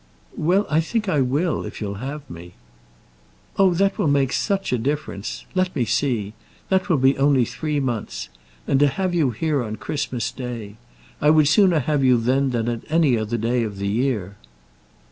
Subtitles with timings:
[0.35, 2.53] "Well; I think I will, if you'll have me."
[3.59, 3.71] "Oh!
[3.75, 5.45] that will make such a difference.
[5.53, 6.33] Let me see.
[6.69, 8.29] That will only be three months.
[8.67, 10.77] And to have you here on Christmas Day!
[11.21, 14.37] I would sooner have you then than on any other day in the year."